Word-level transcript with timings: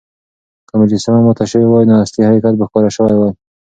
که 0.67 0.73
مجسمه 0.81 1.19
ماته 1.25 1.45
شوې 1.51 1.67
وای، 1.69 1.85
نو 1.89 1.93
اصلي 2.03 2.21
حقيقت 2.29 2.53
به 2.59 2.65
ښکاره 2.69 2.89
شوی 2.97 3.15
وای. 3.17 3.31